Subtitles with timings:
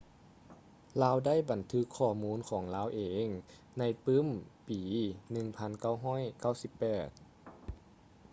[1.01, 3.27] ລາວໄດ້ບັນທຶກຂໍ້ມູນຂອງລາວເອງ
[3.79, 4.27] ໃນປື້ມ
[4.67, 4.81] ປີ
[6.41, 7.11] 1998